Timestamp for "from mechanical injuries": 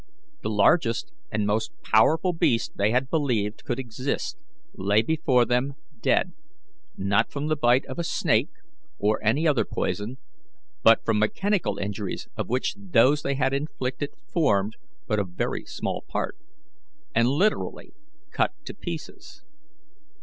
11.05-12.27